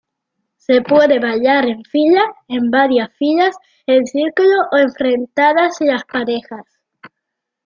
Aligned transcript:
Se 0.55 0.81
puede 0.81 1.19
bailar 1.19 1.67
en 1.67 1.83
fila, 1.83 2.23
en 2.47 2.71
varias 2.71 3.11
filas, 3.19 3.55
en 3.85 4.07
círculo 4.07 4.49
o 4.71 4.77
enfrentadas 4.77 5.75
las 5.79 6.03
parejas. 6.05 6.65